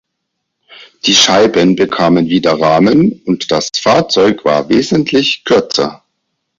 Die 1.05 1.13
Scheiben 1.13 1.75
bekamen 1.75 2.27
wieder 2.27 2.59
Rahmen, 2.59 3.21
und 3.27 3.51
das 3.51 3.69
Fahrzeug 3.75 4.43
war 4.45 4.67
wesentlich 4.67 5.43
kürzer. 5.45 6.01